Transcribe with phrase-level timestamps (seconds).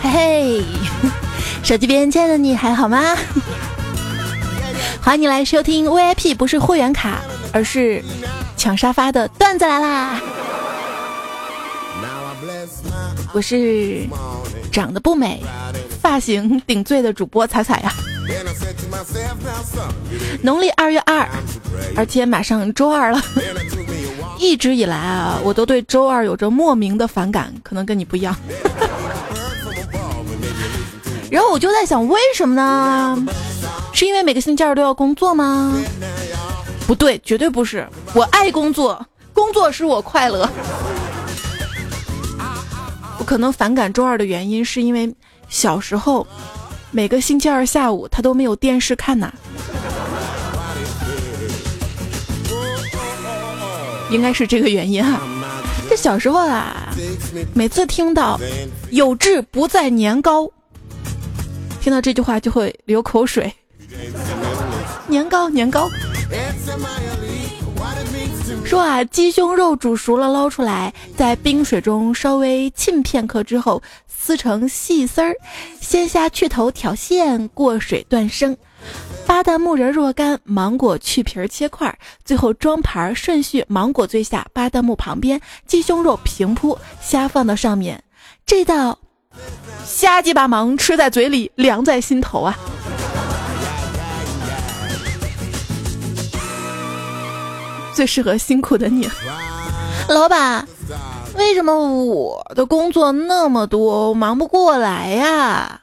[0.00, 0.64] 嘿嘿，
[1.64, 3.16] 手机边亲爱的你还好吗？
[5.02, 7.18] 欢迎你来收听 VIP，不是会员卡，
[7.52, 8.00] 而是
[8.56, 10.20] 抢沙发的段子来啦！
[13.32, 14.06] 我是
[14.70, 15.42] 长得不美、
[16.00, 17.92] 发型顶罪的主播彩彩呀。
[20.42, 21.28] 农历二月二，
[21.96, 23.20] 而且马上周二了。
[24.38, 28.34] 一直以来啊，我都对周二有着莫名的反感，可能跟你不一样。
[31.30, 33.26] 然后我就在想，为什么呢？
[33.92, 35.74] 是因为每个星期二都要工作吗？
[36.86, 37.86] 不对，绝对不是。
[38.14, 40.48] 我爱工作，工作使我快乐。
[43.18, 45.12] 我可能反感周二的原因，是因为
[45.48, 46.26] 小时候
[46.90, 49.32] 每个星期二下午他都没有电视看呐。
[54.10, 55.20] 应该是这个原因哈。
[55.88, 56.88] 这小时候啊，
[57.54, 58.38] 每次听到
[58.90, 60.50] “有志不在年高”，
[61.80, 63.52] 听到这句话就会流口水。
[65.06, 65.88] 年糕，年糕。
[68.64, 75.34] 说啊，鸡胸肉煮熟了捞出来，在冰水中稍微浸片刻之后，撕成细丝儿。
[75.80, 78.54] 鲜虾去头挑线，过水断生。
[79.28, 88.02] 巴旦木仁若干，芒果去皮切块，最后装盘顺序：芒果最下，巴旦木旁边，鸡胸肉平铺，虾放到上面。
[88.46, 88.98] 这道
[89.84, 92.56] 虾鸡巴芒吃在嘴里，凉在心头啊！
[97.92, 99.06] 最适合辛苦的你，
[100.08, 100.66] 老板，
[101.36, 105.82] 为什么我的工作那么多，忙不过来呀？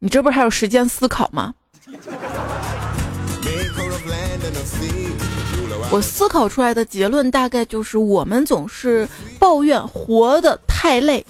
[0.00, 1.54] 你这不是还有时间思考吗？
[5.90, 11.24] 我思考出来的结论大概就是，我们总是抱怨活得太累，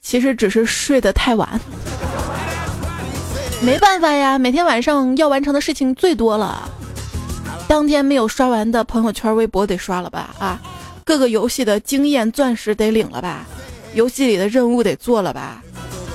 [0.00, 1.60] 其实只是睡得太晚。
[3.60, 6.70] 没办法呀，每天晚上要完成的事情最多了。
[7.66, 10.30] 当天没有刷完的朋友圈、微博得刷了吧？
[10.38, 10.60] 啊，
[11.04, 13.44] 各个游戏的经验钻石得领了吧？
[13.94, 15.60] 游戏里的任务得做了吧？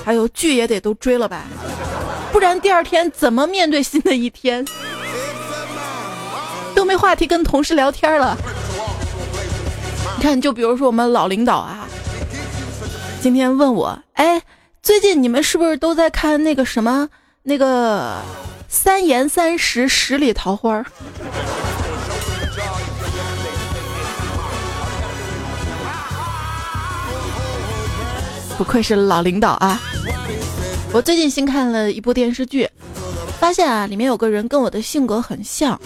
[0.02, 1.44] 还有剧也得都追了吧？
[2.34, 4.66] 不然第二天怎么面对新的一天？
[6.74, 8.36] 都没话题跟同事聊天了。
[10.16, 11.86] 你看，就比如说我们老领导啊，
[13.22, 14.42] 今天问我，哎，
[14.82, 17.08] 最近你们是不是都在看那个什么
[17.44, 18.16] 那个？
[18.66, 20.84] 三言三十十里桃花，
[28.58, 29.80] 不愧是老领导啊！
[30.94, 32.70] 我最近新看了一部电视剧，
[33.40, 35.76] 发现啊，里面有个人跟我的性格很像，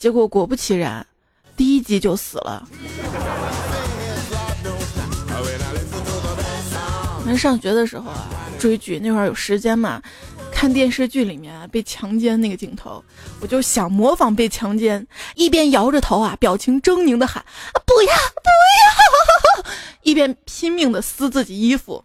[0.00, 1.06] 结果果不其然，
[1.54, 2.66] 第一集就死了。
[7.26, 8.26] 那上学的时候啊，
[8.58, 10.02] 追剧那会儿有时间嘛。
[10.50, 13.04] 看电视剧里面被强奸那个镜头，
[13.38, 17.44] 我就想模仿被强奸，一边摇着头啊，表情狰狞的喊
[17.84, 18.48] “不要不
[19.60, 19.64] 要”，
[20.00, 22.02] 一边拼命的撕自己衣服，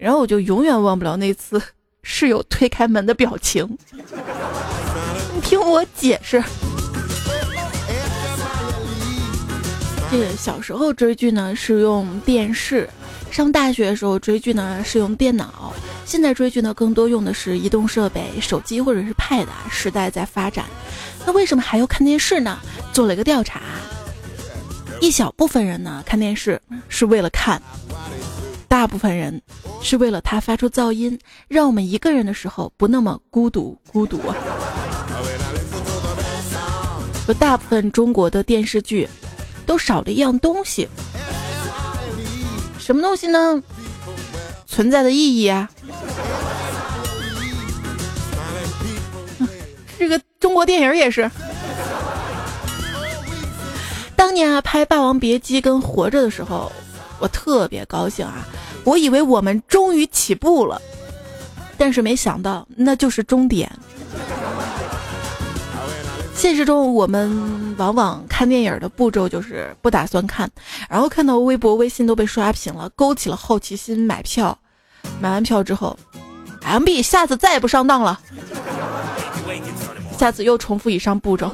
[0.00, 1.60] 然后我就永远忘不了那次
[2.02, 3.68] 室友推开门的表情。
[5.34, 6.42] 你听我解释，
[10.10, 12.88] 这小时候追剧呢是用电视，
[13.30, 15.74] 上大学的时候追剧呢是用电脑。
[16.06, 19.46] 现在追剧呢，更多用的是移动设备，手机或者是 Pad。
[19.70, 20.64] 时代在发展，
[21.26, 22.58] 那为什么还要看电视呢？
[22.92, 23.60] 做了一个调查，
[24.98, 27.62] 一小部分人呢看电视是为了看，
[28.70, 29.42] 大部分人
[29.82, 33.76] 是为了它发出噪音，让我们一个人的时候不那么孤独。
[33.92, 34.20] 孤独。
[37.26, 39.08] 说大部分中国的电视剧
[39.66, 40.88] 都少了一样东西，
[42.78, 43.60] 什么东西呢？
[44.66, 45.68] 存在的意义啊。
[49.98, 51.28] 这个中国电影也是，
[54.14, 56.70] 当年啊拍《霸王别姬》跟《活着》的时候，
[57.20, 58.46] 我特别高兴啊！
[58.84, 60.80] 我以为我们终于起步了，
[61.76, 63.70] 但是没想到那就是终点。
[66.34, 70.50] 现实中，我们往往看电影的步骤就是不打算看，
[70.88, 74.58] 然后看到微博、微信都被刷屏了，勾起了好奇心，买票。
[75.20, 75.98] 买完票之后
[76.62, 78.18] ，M B，下次再也不上当了。
[80.18, 81.52] 下次又重复以上步骤。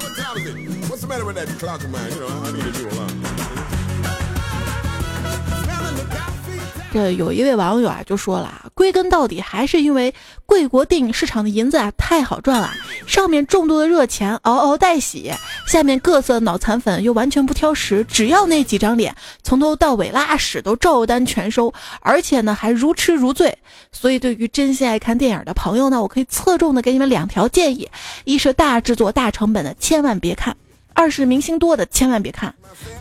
[6.96, 10.14] 这有一位网友啊就说了，归根到底还是因为
[10.46, 12.72] 贵国电影市场的银子啊太好赚了，
[13.06, 15.31] 上面众多的热钱嗷嗷待洗，
[15.66, 21.70] 下面各色脑残粉又完全不挑食，只要那几张脸，从头到尾拉屎都照单全收，
[22.00, 23.58] 而且呢还如痴如醉。
[23.93, 27.87] 所以对于真心爱看电影的朋友呢，我可以侧重的给你们两条建议：
[28.25, 30.56] 一是大制作大成本的千万别看。
[30.96, 32.52] 二是明星多的千万别看，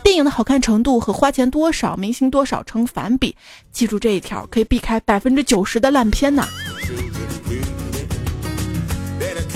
[0.04, 3.34] 电影的好看程度和花钱多少、明星多少成反比。
[3.72, 6.46] 记住这一条，可以避开百分之九十的烂片呐。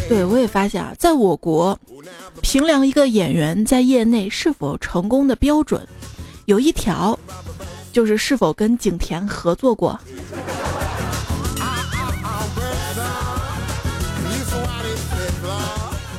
[0.08, 1.78] 对我也发现啊，在我国
[2.40, 5.86] 评量一个演员在业内是否成功的标准，
[6.46, 7.16] 有一条
[7.92, 10.00] 就是是否跟景甜合作过。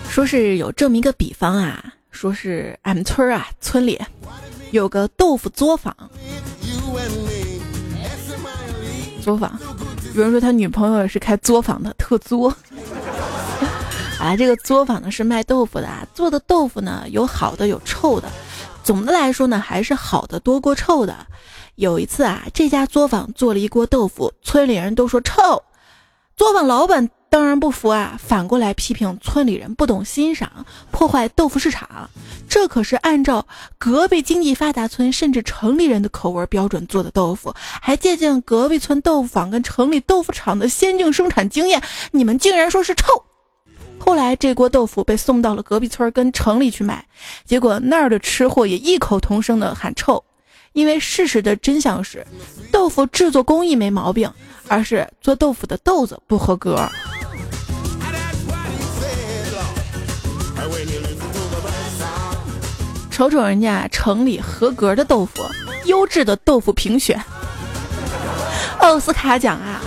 [0.08, 1.84] 说是有这么一个比方啊。
[2.12, 4.00] 说是俺们村啊，村里
[4.72, 5.96] 有个豆腐作坊，
[9.24, 9.60] 作坊，
[10.14, 12.54] 有人说他女朋友是开作坊的，特作。
[14.20, 18.30] 啊，这个作坊呢是卖豆腐的，做的豆腐呢有好的有臭的，
[18.84, 21.26] 总的来说呢还是好的多过臭的。
[21.76, 25.64] 有一次啊，这家作坊做了一锅豆腐，村里人都说臭，
[26.36, 27.10] 作坊老板。
[27.32, 28.20] 当然不服啊！
[28.22, 32.10] 反过来批评村里人不懂欣赏，破坏豆腐市场。
[32.50, 33.48] 这可是按照
[33.78, 41.82] 隔壁经济发达村甚至城里人的口味标准做的豆腐，还借鉴隔壁村豆腐坊跟城里豆腐厂的先进生产经验。
[42.12, 43.24] 你们竟然说是臭！
[43.98, 47.06] 后来这锅豆腐被送到了隔壁村跟城里去卖，
[47.46, 50.22] 结果那儿的吃货也异口同声的喊臭。
[50.74, 52.28] 因为事实的真相是，
[52.72, 54.30] 豆腐制作工艺没毛病，
[54.68, 56.90] 而是做豆腐的豆子不合格。
[63.10, 65.44] 瞅瞅人家城里合格的豆腐，
[65.86, 67.22] 优质的豆腐评选，
[68.80, 69.80] 奥斯卡奖啊！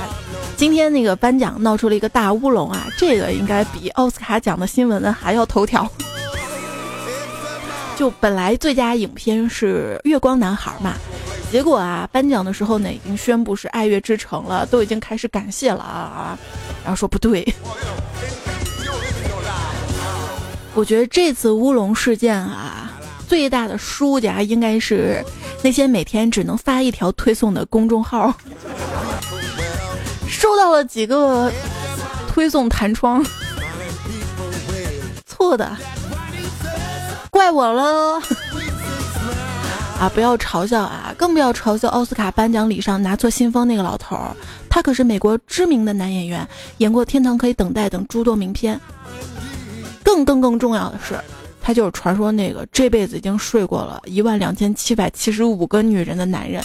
[0.57, 2.87] 今天那个颁奖闹出了一个大乌龙啊！
[2.97, 5.91] 这个应该比奥斯卡奖的新闻呢还要头条。
[7.97, 10.95] 就本来最佳影片是《月光男孩》嘛，
[11.51, 16.39] 结果啊颁奖的时候呢已经宣布是《爱乐之城》了，都已经开始感谢了啊，
[16.85, 17.43] 然后说不对。
[20.75, 22.91] 我觉得这次乌龙事件啊。
[23.27, 25.25] 最大的输家应该是
[25.63, 28.33] 那些每天只能发一条推送的公众号，
[30.29, 31.51] 收到了几个
[32.29, 33.25] 推送弹窗，
[35.27, 35.75] 错的，
[37.31, 38.21] 怪我喽
[39.99, 40.09] 啊！
[40.15, 44.37] 不要嘲笑啊，更不要嘲笑奥斯卡颁奖礼上拿错信封那个老头儿，
[44.69, 46.47] 他可是美国知名的男演员，
[46.77, 48.79] 演过《天堂可以等待》等诸多名片。
[50.05, 51.19] 更更更重要的是。
[51.61, 56.63] 他就是传说那个这辈子已经睡过了一万两千七百七十五个女人的男人，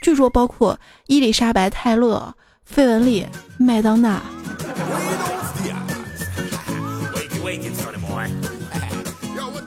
[0.00, 0.78] 据说包括
[1.08, 2.32] 伊丽莎白·泰勒、
[2.64, 3.26] 费雯丽、
[3.58, 4.22] 麦当娜。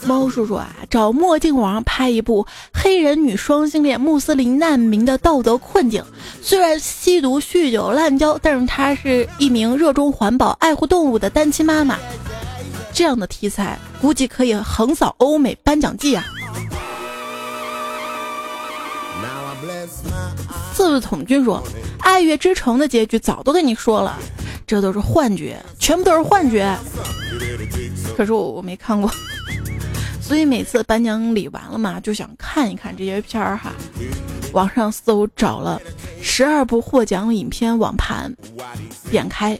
[0.05, 6.03] 猫叔叔啊，找墨镜王拍一部黑人女双性恋穆斯林难民的道德困境。
[6.41, 11.97] 虽然吸毒、酗酒、滥交，但是她是一名热衷环保、爱护动物的单亲妈妈。
[12.93, 16.23] 这样的题材估计可以横扫欧美颁奖季啊！
[20.73, 21.61] 刺猬统军说，
[22.01, 24.17] 《爱乐之城》的结局早都跟你说了，
[24.65, 26.75] 这都是幻觉，全部都是幻觉。
[28.17, 29.09] 可是我我没看过，
[30.21, 33.73] 所以每次颁奖礼完了嘛，就想看一看这些片儿哈。
[34.53, 35.81] 网上搜找了
[36.21, 38.35] 十二部获奖影片网盘，
[39.09, 39.57] 点开，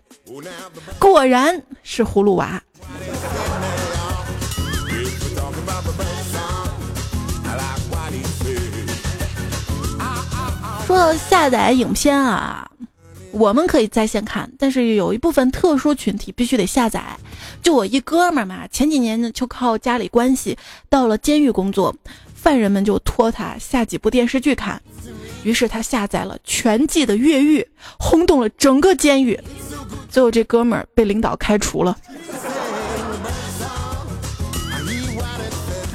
[1.00, 2.61] 果然是《葫芦娃》。
[10.86, 12.69] 说到下载影片啊，
[13.31, 17.01] 我们可以在线看，但是有一部分特殊群体必须得下载。
[17.62, 20.57] 就我一哥们儿嘛，前几年呢就靠家里关系
[20.89, 21.95] 到了监狱工作，
[22.36, 24.81] 犯人们就托他下几部电视剧看，
[25.43, 27.62] 于是他下载了全季的《越狱》，
[27.98, 29.39] 轰动了整个监狱，
[30.10, 31.98] 最后这哥们儿被领导开除了。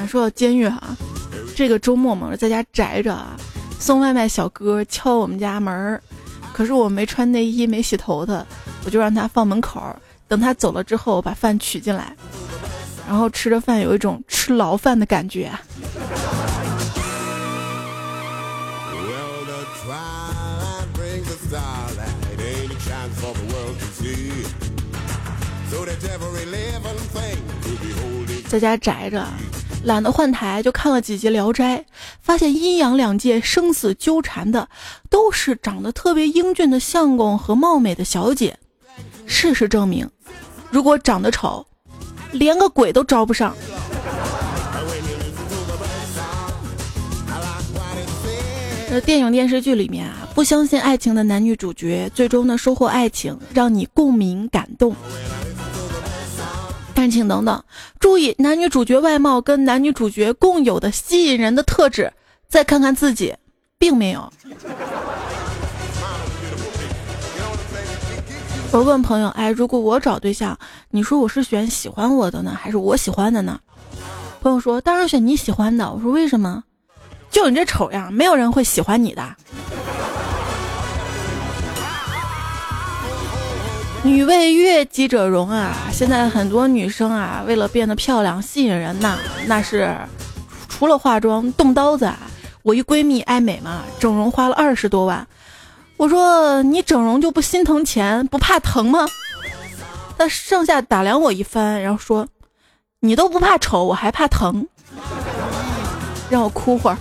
[0.06, 0.96] 说到监狱哈，
[1.54, 3.36] 这个周末嘛，在家宅着啊。
[3.78, 6.00] 送外卖小哥敲我们家门儿，
[6.52, 8.46] 可是我没穿内衣没洗头的，
[8.84, 9.94] 我就让他放门口，
[10.26, 12.16] 等他走了之后把饭取进来，
[13.06, 15.52] 然后吃着饭有一种吃牢饭的感觉。
[28.48, 29.26] 在家宅着。
[29.86, 31.78] 懒得换台，就看了几集《聊斋》，
[32.20, 34.68] 发现阴阳两界生死纠缠的
[35.08, 38.58] 都是长得特别英俊的相公和貌美的小姐。
[39.26, 40.10] 事实证明，
[40.72, 41.64] 如果长得丑，
[42.32, 43.54] 连个鬼都招不上。
[48.90, 54.96] 这电影电视剧里面啊，不相信爱情的男女主角，最终呢收获爱情，让你共鸣感动。
[57.06, 57.62] 但请等等，
[58.00, 62.12] 注意男女主角外貌跟男女主角共有的吸引人的特质，
[62.48, 63.32] 再看看自己，
[63.78, 64.28] 并没有。
[68.72, 70.58] 我问朋友，哎，如果我找对象，
[70.90, 73.60] 你说我是选喜欢我的呢，还是我喜欢的呢？
[74.40, 75.92] 朋友说，当然选你喜欢的。
[75.92, 76.64] 我说为什么？
[77.30, 79.22] 就你这丑样，没有人会喜欢你的。
[84.02, 85.74] 女为悦己者容啊！
[85.92, 89.96] 现在很多女生啊，为了变得漂亮、吸引人呐，那是
[90.68, 92.16] 除了化妆动刀子啊。
[92.62, 95.26] 我一闺蜜爱美嘛，整容花了二十多万。
[95.96, 99.06] 我说你整容就不心疼钱，不怕疼吗？
[100.18, 102.26] 她上下打量我一番，然后说
[103.00, 104.66] ：“你都不怕丑，我还怕疼，
[106.28, 106.96] 让我哭会儿。”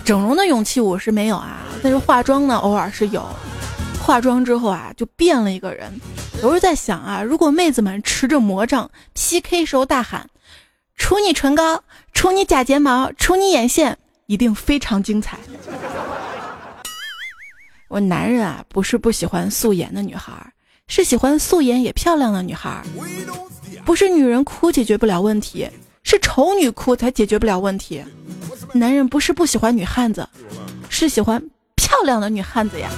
[0.00, 3.26] 整容的勇气我是没有啊，但是化妆呢，偶尔是有。
[4.02, 5.90] 化妆之后啊，就变了一个人。
[6.36, 10.28] 有时候在想啊，如果妹子们持着魔杖 PK 时候大喊
[10.96, 11.82] “除你唇膏，
[12.12, 13.96] 除你假睫毛，除你眼线”，
[14.26, 15.38] 一定非常精彩。
[17.88, 20.32] 我男人啊，不是不喜欢素颜的女孩，
[20.86, 22.82] 是喜欢素颜也漂亮的女孩。
[23.86, 25.68] 不是女人哭解决不了问题，
[26.02, 28.04] 是丑女哭才解决不了问题。
[28.76, 30.28] 男人不是不喜欢女汉子，
[30.88, 31.40] 是喜欢
[31.76, 32.90] 漂亮的女汉子呀。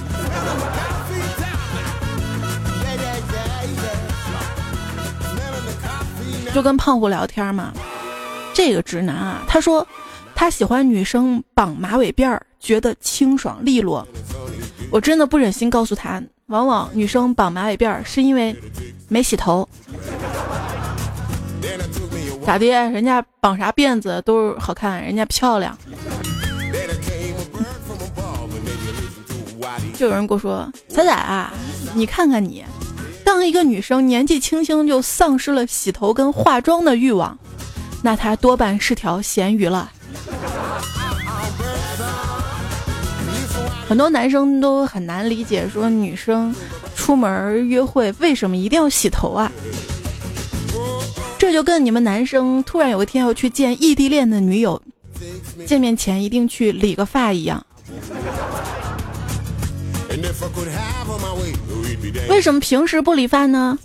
[6.51, 7.71] 就跟胖虎聊天嘛，
[8.55, 9.87] 这个直男啊，他说
[10.33, 14.05] 他喜欢女生绑马尾辫儿，觉得清爽利落。
[14.89, 18.55] 我真的不忍心告诉他，往往女生绑马尾辫儿是因为
[19.07, 19.69] 没洗头。
[22.47, 22.65] 咋的？
[22.65, 25.77] 人家绑啥辫子都是好看，人家漂亮。
[29.93, 31.51] 就有人跟我说：“仔仔啊，
[31.93, 32.63] 你看看你。”
[33.25, 37.37] 当一个女生年纪轻轻就丧失了洗头跟化妆的欲望，
[38.01, 39.91] 那她多半是条咸鱼了。
[43.89, 46.55] 很多男生都很难理解，说女生
[46.95, 49.51] 出门约会为什么一定要洗头啊？
[51.47, 54.81] 这就跟你们男生突然有一天要去见异地恋的女友，
[55.65, 57.65] 见面前一定去理个发一样。
[62.27, 63.79] 为什么平时不理发呢？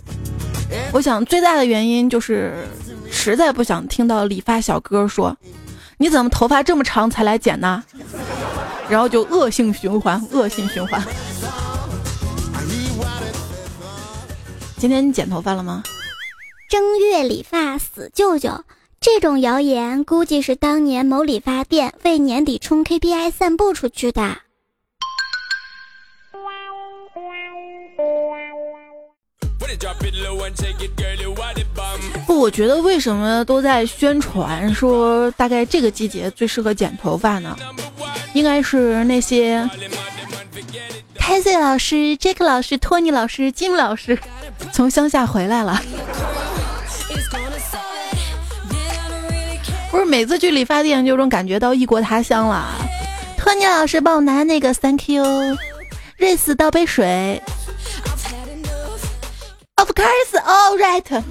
[0.91, 2.67] 我想最大的原因就是
[3.09, 5.33] 实在不想听到理发小哥说
[5.95, 7.81] ：“你怎么头发这么长才来剪呢？”
[8.89, 11.01] 然后就恶性循环，恶性循环。
[14.77, 15.81] 今天你剪头发了吗？
[16.73, 18.63] 正月理发死舅舅，
[18.99, 24.37] 这种谣言估计是当年某理发店为年底冲 KPI 散布出去的。
[32.25, 37.55] 不，我觉得为什么都在宣传说大概这个季节最适合剪头发呢？
[38.33, 39.69] 应该是那些
[41.13, 44.17] 开 C 老师、Jack 老师、托尼老师、金老师
[44.71, 45.79] 从乡下回来了。
[49.91, 52.65] 不是每次去理发店就有种感觉到异国他乡了。
[53.37, 55.23] 托尼老师帮我拿那个 Thank you，
[56.17, 57.41] 瑞斯倒杯水。
[59.75, 61.23] Of course, all right.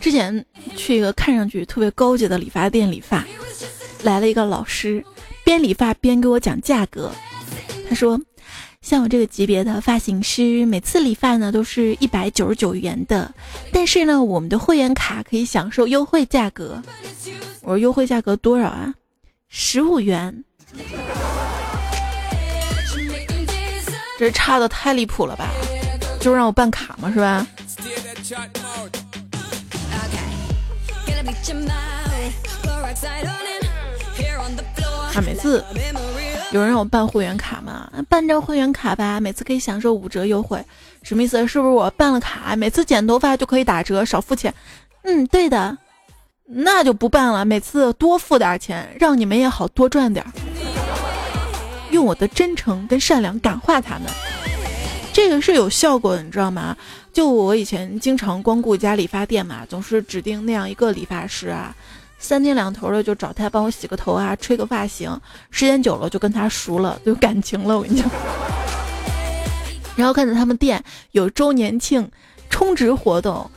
[0.00, 0.44] 之前
[0.76, 3.24] 去一个看上去特别高级的理发店理发，
[4.02, 5.04] 来了一个老师，
[5.44, 7.10] 边理发边给我讲价格。
[7.88, 8.20] 他说，
[8.80, 13.32] 像我这个级别的发型师，每次理发呢都是一百九十九元的，
[13.72, 16.82] 但是呢，我们的会员卡可以享受优惠价格。
[17.62, 18.94] 我说优惠价格多少啊？
[19.48, 20.44] 十五元，
[24.18, 25.50] 这差的太离谱了吧？
[26.20, 27.46] 就让我办卡嘛，是吧？
[35.14, 35.62] 啊，每次
[36.52, 40.64] 有人让我办会员卡嘛，办张会员卡吧，每次可以享受五折优惠，
[41.02, 41.36] 什么意思？
[41.46, 44.52] 是不是我办了卡，每次剪头发就可以打折，少付钱？
[45.02, 45.76] 嗯，对的。
[46.54, 50.24] 那就不办了，每次多付点钱，让你们也好多赚点。
[51.90, 54.02] 用我的真诚跟善良感化他们，
[55.12, 56.76] 这个是有效果的，你知道吗？
[57.12, 61.74] 就我以前经常光顾一家理发店嘛，总是指定那样一个理发师啊，
[62.22, 65.10] 三天两头的就找他帮我洗个头啊，吹个发型，
[65.50, 67.76] 时间久了就跟他熟了，有感情了。
[67.76, 68.08] 我跟你讲，
[69.96, 72.08] 然后看着他们店有周年庆
[72.48, 73.50] 充值活动，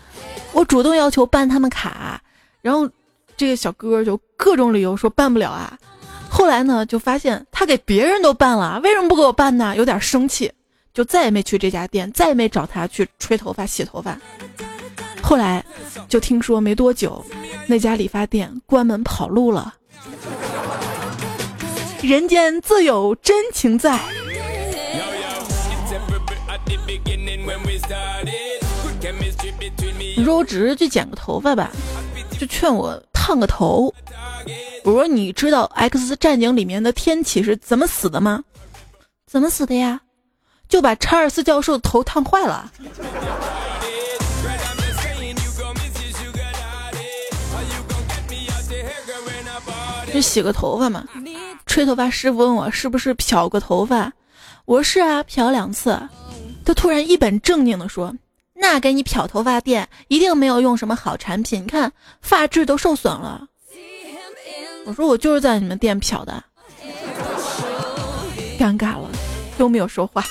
[0.52, 2.20] 我主动要求办他们卡，
[2.64, 2.90] 然后
[3.38, 5.78] 这个小哥就各种理由说办不了啊。
[6.28, 9.76] 后来呢，就发现他给别人都办了，为什么不给我办呢？
[9.78, 10.52] 有点生气，
[10.92, 14.18] 就再也没去这家店，再也没找他去吹头发、洗头发。
[15.26, 15.66] 后来
[16.08, 17.26] 就听说没多久，
[17.66, 19.74] 那家理发店关门跑路了。
[22.04, 24.00] 人间自有真情在。
[30.16, 31.72] 你说我只是去剪个头发吧，
[32.40, 33.92] 就劝我烫个头。
[34.84, 38.44] 我说你知道《X 战警》里面的天启是怎么死的吗？
[39.26, 40.02] 怎么死的呀？
[40.70, 42.72] 就把查尔斯教授头烫坏了。
[50.16, 51.04] 就洗个头发嘛，
[51.66, 54.10] 吹头发师傅问我是不是漂过头发，
[54.64, 56.00] 我说是啊，漂两次。
[56.64, 58.16] 他突然一本正经的说
[58.56, 61.92] ：“那给你漂头发店一定没有用什么好产品，你看
[62.22, 63.46] 发质都受损了。”
[64.88, 66.42] 我说我就是在你们店漂的，
[68.58, 69.10] 尴尬了，
[69.58, 70.24] 都没有说话。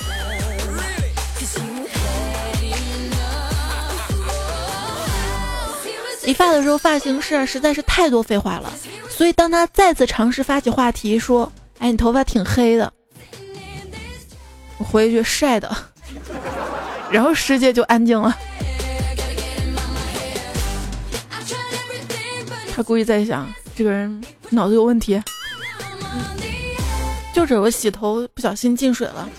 [6.23, 8.73] 理发的时候，发型师实在是太多废话了，
[9.15, 12.91] 所以当他再次尝试发起话题说：“哎，你头发挺黑的。”
[14.77, 15.73] 我回去：“晒的。
[17.09, 18.37] ”然后世界就安静了。
[22.75, 23.47] 他估计在想。
[23.77, 25.21] 这个人脑子有问题，
[27.33, 29.29] 就是我洗头不小心进水了。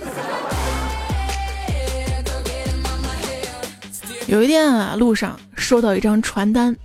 [4.27, 6.77] 有一天啊，路上收到一张传单，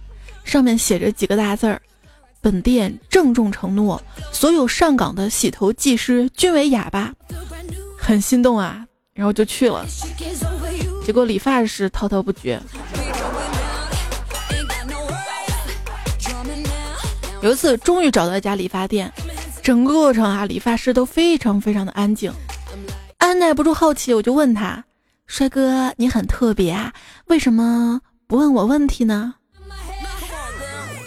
[0.46, 1.82] 上面写着几个大字儿
[2.42, 4.02] ：“本店郑重承诺，
[4.32, 7.14] 所有上岗的洗头技师均为哑巴。”
[7.98, 9.86] 很心动啊，然后就去了。
[11.06, 12.60] 结果理发师滔滔不绝。
[17.42, 19.12] 有一次，终于找到一家理发店，
[19.64, 22.32] 整个过程啊，理发师都非常非常的安静。
[23.18, 24.84] 按耐不住好奇，我就问他
[25.28, 26.94] ：“帅哥，你很特别啊，
[27.28, 29.36] 为什么不问我问题呢？”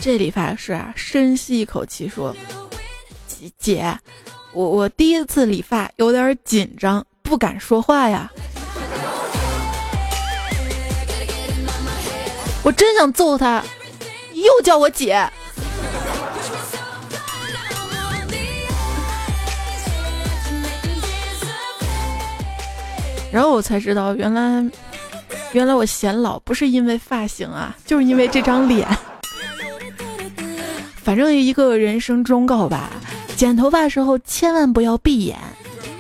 [0.05, 2.37] 这理发师啊，深吸一口气说
[3.27, 3.99] ：“姐姐，
[4.53, 8.31] 我我第一次理发有点紧张，不敢说话呀。”
[12.63, 13.65] 我真想揍他，
[14.35, 15.27] 又叫我姐。
[23.33, 24.71] 然后我才知道，原来，
[25.53, 28.87] 原来我显老不是因为发型啊，就是因为这张脸。
[31.05, 32.91] 反正一个人生忠告吧，
[33.37, 35.39] 剪头发时候千万不要闭眼，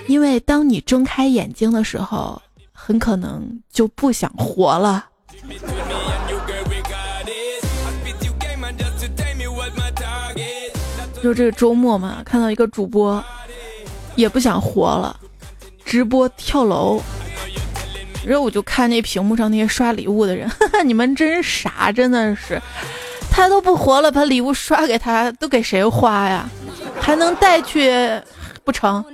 [0.06, 2.40] 因为当你睁开眼睛的时候，
[2.72, 5.06] 很可能就不想活了。
[11.22, 13.22] 就这个周末嘛，看到一个主播，
[14.16, 15.20] 也不想活了，
[15.84, 17.00] 直播跳楼。
[18.26, 20.50] 然后我就看那屏幕上那些刷礼物的人，
[20.86, 22.60] 你们真傻，真的是，
[23.36, 26.48] 他都不活了，把礼物刷给他，都给谁花呀？
[27.00, 27.92] 还能带去
[28.62, 29.04] 不成？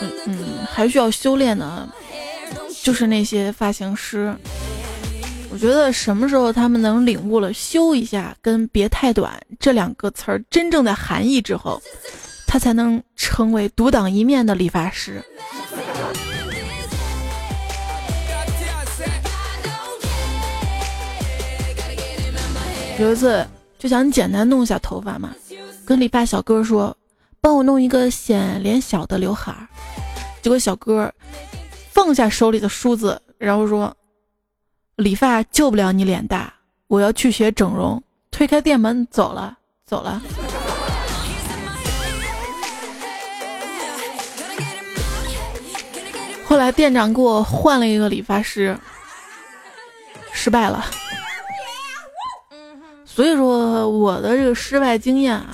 [0.00, 1.88] 嗯嗯，还需要修炼的，
[2.82, 4.36] 就是那些发型师。
[5.50, 11.80] 我觉得什么时候他们能领悟了“修一下”跟“别太短”这两个词儿真正的含义之后，
[12.46, 15.22] 他才能成为独当一面的理发师。
[22.98, 23.46] 有一次
[23.78, 25.34] 就想简单弄一下头发嘛，
[25.84, 26.96] 跟理发小哥说
[27.42, 29.68] ：“帮我弄一个显脸小的刘海儿。”
[30.40, 31.12] 结果小哥
[31.90, 33.94] 放下手里的梳子，然后说。
[34.96, 36.50] 理发救不了你脸大，
[36.86, 38.02] 我要去学整容。
[38.30, 40.22] 推开店门走了，走了。
[46.48, 48.78] 后来店长给我换了一个理发师，
[50.32, 50.86] 失败了。
[53.04, 55.46] 所以说我的这个失败经验啊，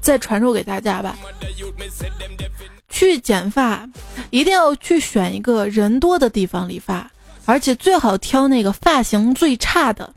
[0.00, 1.16] 再传授给大家吧。
[2.88, 3.88] 去剪发，
[4.28, 7.10] 一定要去选一个人多的地方理发，
[7.46, 10.12] 而且最好挑那个发型最差的。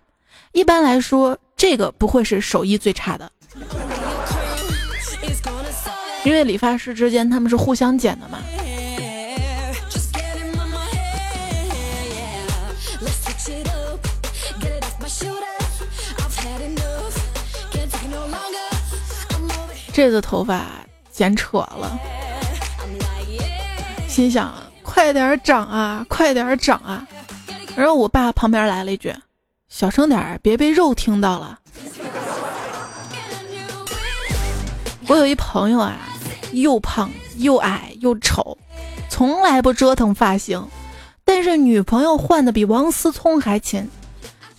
[0.52, 3.32] 一般来说，这个不会是手艺最差的，
[6.26, 8.39] 因为理发师之间他们是互相剪的嘛。
[19.93, 20.65] 这个头发
[21.12, 21.99] 剪扯了，
[24.08, 24.51] 心想
[24.82, 27.08] 快点长啊，快点长啊！
[27.75, 29.13] 然后我爸旁边来了一句
[29.69, 31.60] ：“小声点儿，别被肉听到了。”
[35.08, 35.95] 我有一朋友啊，
[36.53, 38.58] 又胖又矮又丑，
[39.10, 40.67] 从来不折腾发型，
[41.23, 43.88] 但是女朋友换的比王思聪还勤。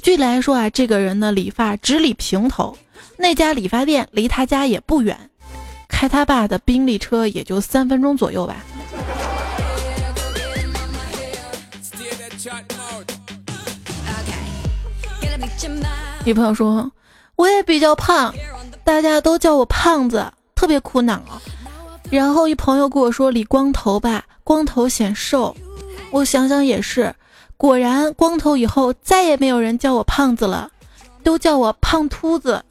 [0.00, 2.78] 据来说啊，这个人的，理发只理平头。
[3.16, 5.30] 那家理发店离他家也不远，
[5.88, 8.56] 开他爸的宾利车也就三分钟左右吧。
[16.24, 16.90] 女朋友说
[17.36, 18.34] ：“我也比较胖，
[18.82, 21.22] 大家都叫我胖子，特别苦恼。”
[22.10, 25.54] 然后一朋友跟我说：“理光头吧，光头显瘦。”
[26.10, 27.14] 我想想也是，
[27.56, 30.70] 果然光头以后再也没有人叫我胖子了，
[31.22, 32.64] 都叫我胖秃子。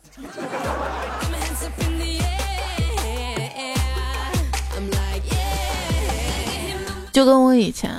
[7.12, 7.92] 就跟我以前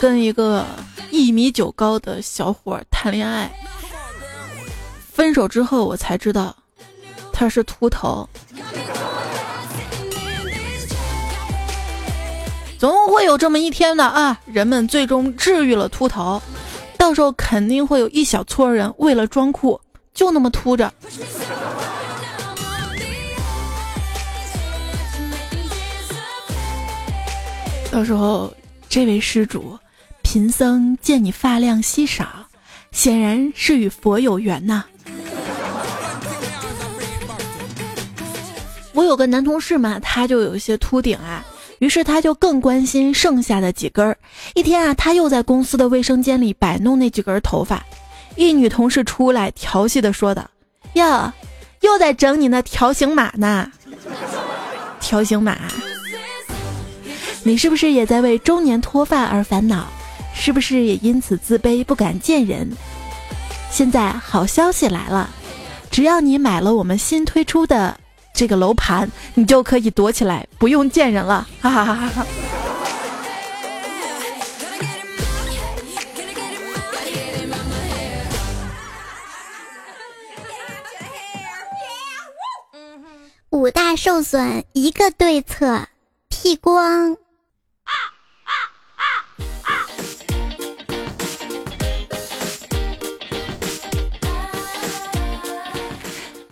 [0.00, 0.64] 跟一个
[1.10, 3.50] 一米九高的小伙谈恋爱，
[5.12, 6.54] 分手之后我才知道
[7.32, 8.28] 他是秃头。
[12.78, 14.40] 总会有这么一天的啊！
[14.46, 16.40] 人们最终治愈了秃头，
[16.96, 19.78] 到时候肯定会有一小撮人为了装酷，
[20.14, 20.92] 就那么秃着。
[27.90, 28.52] 到时候。
[28.92, 29.78] 这位施主，
[30.20, 32.26] 贫僧见你发量稀少，
[32.90, 34.84] 显然是与佛有缘呐。
[38.92, 41.46] 我有个男同事嘛，他就有一些秃顶啊，
[41.78, 44.18] 于是他就更关心剩下的几根儿。
[44.54, 47.86] 一天啊，他又在公司的卫生间里摆弄那几根头发，
[48.40, 50.48] 一女同事出来调戏的说的
[50.94, 51.30] ：“哟，
[51.82, 53.70] 又在整你那条形码呢？
[54.98, 55.58] 条形码。”
[57.44, 59.86] 你是不是也在为中年脱发而烦恼？
[60.34, 62.70] 是不是也因此自卑不敢见人？
[63.70, 65.28] 现在好消息来了，
[65.90, 67.94] 只要你买了我们新推出的
[68.32, 71.46] 这个楼盘，你就可以躲起来，不用见人了！
[71.60, 72.26] 哈哈哈哈
[83.50, 85.88] 五大受损一个对策，
[86.28, 87.16] 剃光。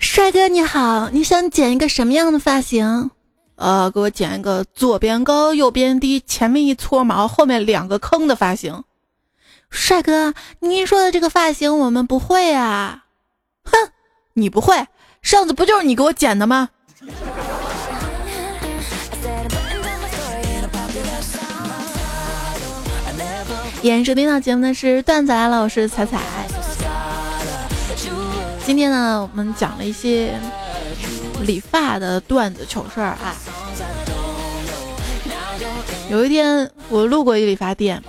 [0.00, 3.12] 帅哥你好，你想剪一个什么样的发型？
[3.54, 8.82] 呃，给我剪一个左边高右边低，前面一撮毛，后面两个坑的发型。
[9.70, 13.04] 帅哥，您说的这个发型我们不会啊！
[13.62, 13.92] 哼，
[14.32, 14.88] 你不会，
[15.22, 16.70] 上次不就是你给我剪的吗？
[23.82, 26.18] 演收听到节目的是段子来了，我是彩彩。
[28.66, 30.34] 今天呢，我们讲了一些
[31.42, 33.36] 理发的段子糗事儿啊。
[36.10, 38.02] 有一天，我路过一理发店，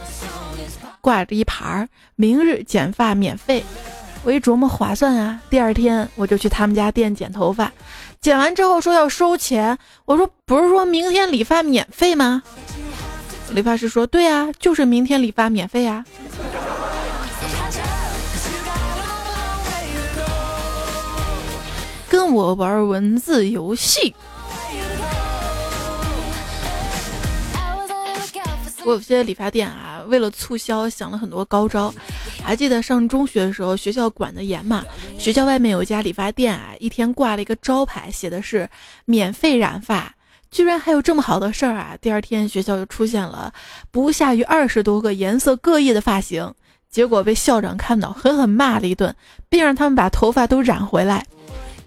[0.99, 3.63] 挂着一牌儿“明日剪发免费”。
[4.23, 7.71] 我一琢磨划算啊，第二天我就去他们家店剪头发。
[8.21, 12.43] 剪完之后说要收钱，我说不是说明天理发免费吗？
[13.51, 16.03] 理发师说：“对啊，就是明天理发免费啊。”
[22.10, 24.13] 跟我玩文字游戏。
[28.86, 31.94] 我有些理发店啊，为了促销想了很多高招。
[32.44, 34.84] 还记得上中学的时候，学校管得严嘛？
[35.18, 38.70] 学校外面有一家理发店啊，一天挂了一个招牌，写的是
[39.06, 40.13] 免费染发。
[40.50, 41.96] 居然还有这么好的事儿啊！
[42.02, 43.54] 第二天学校就出现了
[43.92, 46.52] 不下于二十多个颜色各异的发型，
[46.89, 49.15] 结果被校长看到，狠狠骂了一顿，
[49.48, 51.24] 并让他们把头发都染回来。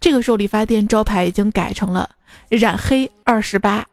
[0.00, 2.08] 这个时候，理发店招牌已经改成了
[2.48, 3.84] 染黑二十八。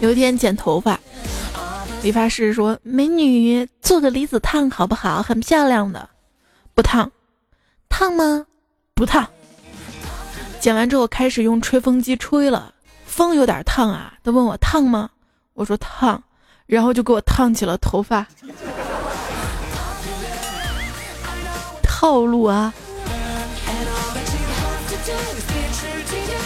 [0.00, 0.98] 有一天剪头发。
[2.02, 5.22] 理发师说：“美女，做个离子烫好不好？
[5.22, 6.08] 很漂亮的。”
[6.74, 7.10] 不烫，
[7.90, 8.46] 烫吗？
[8.94, 9.26] 不烫。
[10.58, 12.72] 剪完之后开始用吹风机吹了，
[13.04, 14.14] 风有点烫啊。
[14.24, 15.10] 他问我烫吗？
[15.52, 16.22] 我说烫，
[16.66, 18.26] 然后就给我烫起了头发。
[21.82, 22.72] 套路啊！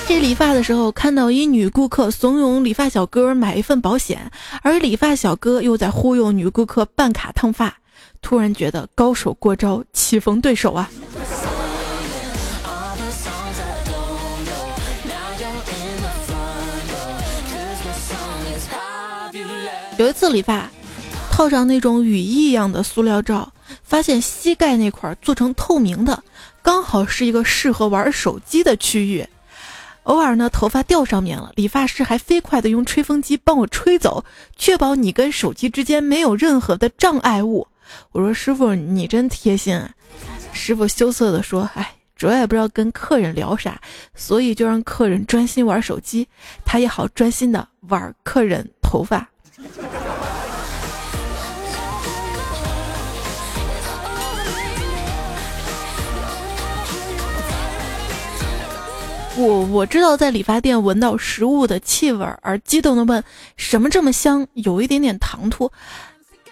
[0.07, 4.31] 这理发的时候，看到一女顾客怂恿理发小哥买一份保险，
[4.63, 7.75] 而理发小哥又在忽悠女顾客办卡烫发，
[8.21, 10.91] 突然觉得高手过招，棋逢对手啊！
[19.97, 20.69] 有一次理发，
[21.31, 23.51] 套上那种雨衣一样的塑料罩，
[23.83, 26.23] 发现膝盖那块做成透明的，
[26.63, 29.27] 刚好是一个适合玩手机的区域。
[30.05, 34.25] 偶尔呢，头发掉上面了，理发师还飞快的用吹风机帮我吹走，
[34.57, 37.67] 确保你跟手机之间没有任何的障碍物。
[38.13, 39.77] 我说师傅，你真贴心。
[39.77, 39.91] 啊。
[40.53, 43.81] 师傅羞涩的说：“哎，主要也不知道跟客人聊啥，
[44.15, 46.29] 所以就让客人专心玩手机，
[46.65, 49.27] 他也好专心的玩客人头发。”
[59.37, 63.23] 我我知道在理发店闻到食物的气味而激动的问
[63.59, 64.47] ：“什么这么香？
[64.55, 65.73] 有一点点唐突。”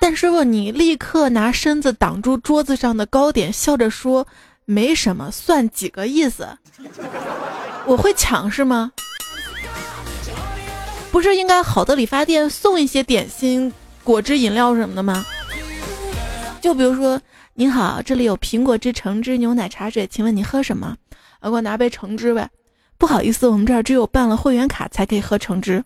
[0.01, 4.27] 但师傅，你立刻拿身子挡住桌子上的糕点，笑着说
[4.67, 6.49] ：“没什么，算几个意思。”
[7.87, 8.91] 我会抢是吗？
[11.13, 15.25] 不是应该好的理发店送一些点心、果汁、饮料什么的吗？
[16.61, 17.21] 就比如说
[17.55, 20.97] ：“您好，这里有苹果汁、橙汁、牛奶茶水，请问你喝什么？”
[21.41, 22.51] 给我拿杯橙汁呗。
[23.03, 25.83] 不好意思，我们这儿只有办了会员卡才可以喝橙汁。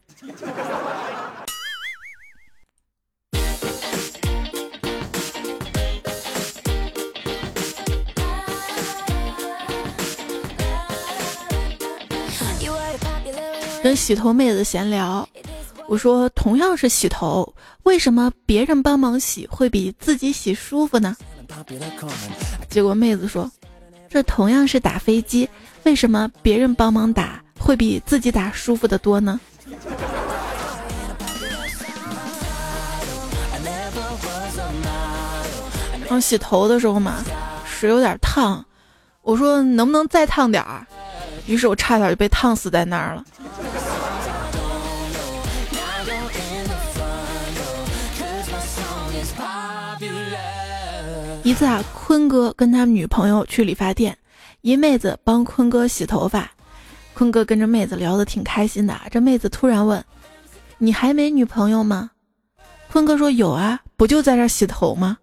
[13.82, 15.26] 跟洗头妹子闲聊，
[15.88, 17.50] 我说同样是洗头，
[17.84, 21.16] 为什么别人帮忙洗会比自己洗舒服呢？
[22.68, 23.50] 结果妹子说，
[24.16, 25.46] 这同样是打飞机。
[25.82, 29.38] 为什么别人帮忙打会比自己打舒服的多呢？
[36.08, 37.16] 刚洗头的时候嘛，
[37.66, 38.64] 水有点烫，
[39.20, 40.86] 我说能不能再烫点儿？
[41.44, 43.22] 于是我差点就被烫死在那儿了。
[51.46, 54.18] 一次啊，坤哥跟他女朋友去理发店。
[54.62, 56.50] 一妹子帮坤哥洗头发，
[57.14, 59.00] 坤哥跟着妹子聊得挺开心的。
[59.12, 60.04] 这妹子突然问
[60.78, 62.10] ：“你还没女朋友吗？”
[62.90, 65.18] 坤哥说：“有啊，不就在这洗头吗？”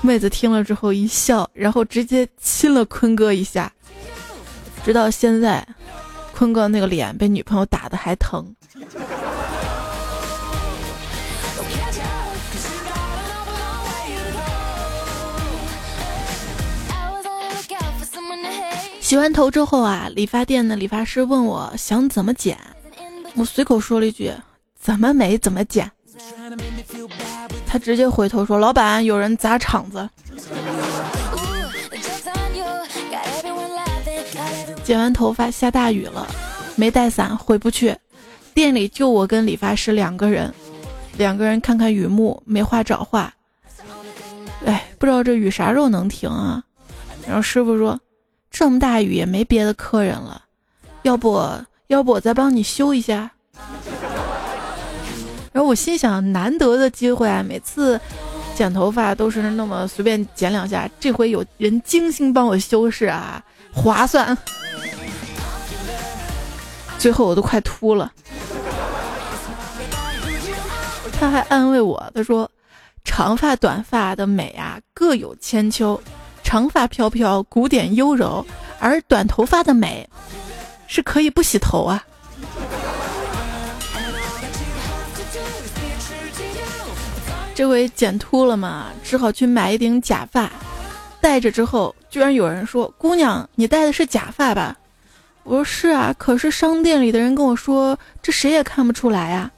[0.00, 3.72] 妹子听了之后一笑，然后直接亲了坤哥一下。
[4.84, 5.66] 直到现在，
[6.32, 8.54] 坤哥那个脸被女朋友打的还疼。
[19.10, 22.56] 洗完头之后啊，理发店的理发师问我想怎么剪，
[23.34, 24.32] 我随口说了一句
[24.80, 25.90] 怎么美怎么剪，
[27.66, 30.08] 他直接回头说老板有人砸场子。
[34.84, 36.24] 剪完头发下大雨了，
[36.76, 37.92] 没带伞回不去，
[38.54, 40.54] 店里就我跟理发师两个人，
[41.16, 43.34] 两个人看看雨幕没话找话，
[44.64, 46.62] 哎，不知道这雨啥时候能停啊？
[47.26, 48.00] 然后师傅说。
[48.60, 50.42] 这么大雨也没别的客人了，
[51.00, 51.42] 要不
[51.86, 53.30] 要不我再帮你修一下？
[55.50, 57.98] 然后我心想，难得的机会啊，每次
[58.54, 63.42] 剪头发都是那么随便剪两下，这回有人精心帮我修饰啊，
[63.72, 64.36] 划算。
[66.98, 68.12] 最后我都快秃了，
[71.18, 72.50] 他还安慰我，他说
[73.06, 75.98] ：“长发短发的美啊，各有千秋。”
[76.50, 78.44] 长发飘飘，古典优柔，
[78.80, 80.04] 而短头发的美，
[80.88, 82.04] 是可以不洗头啊。
[87.54, 90.50] 这回剪秃了嘛，只好去买一顶假发，
[91.20, 94.76] 戴着之后，居然有人说：“姑娘，你戴的是假发吧？”
[95.44, 99.48] 我说：“是啊。”可是商店里的人跟我说，这谁也看不出来呀。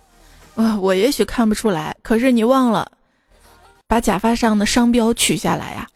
[0.57, 2.92] 啊，我也许看不出来，可是你忘了
[3.87, 5.88] 把假发上的商标取下来呀。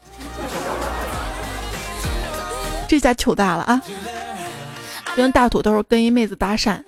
[2.89, 3.83] 这下糗大了啊！
[5.17, 6.83] 用大土豆跟一妹子搭讪，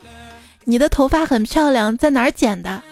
[0.64, 2.82] 你的头发很漂亮，在哪儿剪的？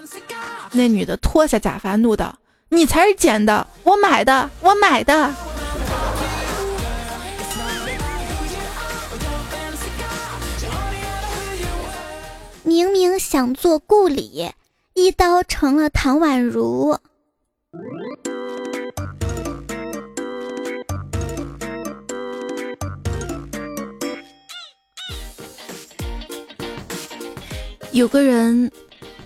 [0.73, 2.35] 那女的脱下假发，怒道
[2.71, 5.33] ：“你才是捡的，我买的，我买的。”
[12.65, 14.51] 明明想做顾里，
[14.95, 16.99] 一刀成了唐宛如。
[27.97, 28.71] 有个人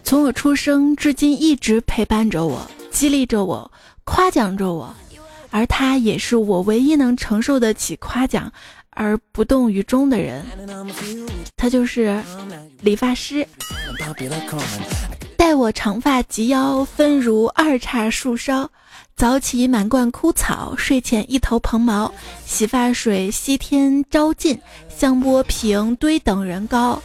[0.05, 3.69] 从我出生至今一直陪伴着我，激励着我，
[4.05, 4.95] 夸奖着我，
[5.51, 8.53] 而他也是我唯一能承受得起夸奖
[8.91, 10.47] 而不动于衷的人。
[11.57, 12.23] 他就是
[12.81, 13.45] 理发师，
[15.37, 18.71] 待我长发及腰，分如二叉树梢。
[19.17, 22.15] 早起满灌枯草，睡前一头蓬毛。
[22.47, 27.03] 洗发水西天招尽，香波瓶堆等人高。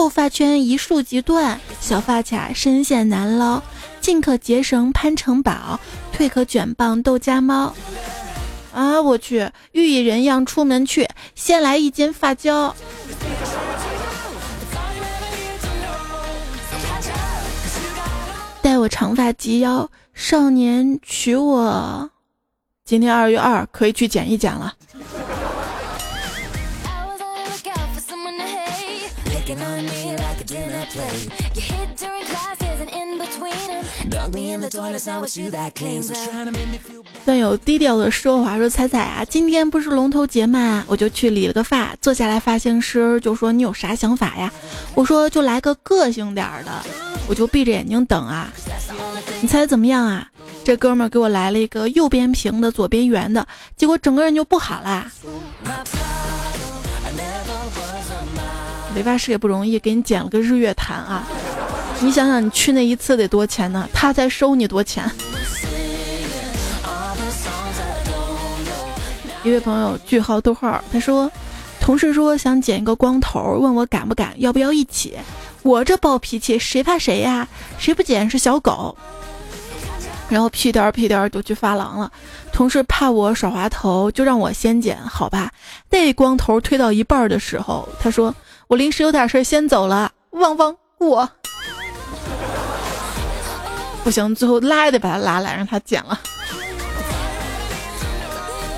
[0.00, 3.62] 后发圈一束即断，小发卡深陷难捞。
[4.00, 5.78] 进可结绳攀城堡，
[6.10, 7.74] 退可卷棒斗家猫。
[8.72, 9.50] 啊，我去！
[9.72, 12.74] 欲以人样出门去，先来一斤发胶。
[18.62, 22.10] 待我长发及腰，少年娶我。
[22.86, 24.72] 今天二月二，可以去剪一剪了。
[37.24, 41.94] 段友低调的奢华说：“彩彩啊，今天不是龙头节嘛，我就去理了个发。
[42.00, 44.52] 坐下来，发型师就说你有啥想法呀？
[44.94, 46.70] 我说就来个个性点的。
[47.28, 48.52] 我就闭着眼睛等啊。
[49.40, 50.26] 你猜怎么样啊？
[50.64, 55.10] 这哥们给我来了一个右边平的，左边圆的，结果整个人就不好啦。
[58.94, 61.26] 理发师也不容易，给你剪了个日月潭啊。”
[62.02, 63.86] 你想想，你去那一次得多钱呢？
[63.92, 65.04] 他才收你多钱。
[69.42, 71.30] 一位朋友句号逗号，他说，
[71.78, 75.16] 同事说想剪一个光头，问我敢不敢，要不要一起？
[75.62, 77.46] 我这暴脾气，谁怕谁呀？
[77.78, 78.96] 谁不剪是小狗。
[80.30, 82.10] 然后屁颠儿屁颠儿就去发廊了。
[82.52, 85.52] 同事怕我耍滑头，就让我先剪，好吧？
[85.90, 88.34] 那光头推到一半的时候，他说
[88.70, 90.12] 我临时有点事先走了。
[90.30, 91.28] 汪汪，我。
[94.04, 96.16] 不行，最后拉也得把他拉来，让他剪了。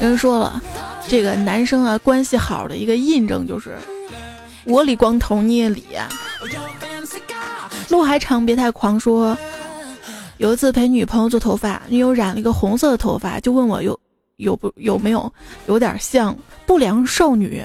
[0.01, 0.63] 有人说了，
[1.07, 3.77] 这个男生啊，关系好的一个印证就是，
[4.65, 5.85] 我理光头你也理。
[7.91, 8.99] 路还长，别太狂。
[8.99, 9.37] 说
[10.39, 14.01] 有一次陪女朋友做头发，女友染了一个红色的头发，就问我有
[14.37, 15.31] 有不有没有
[15.67, 17.63] 有点像不良少女。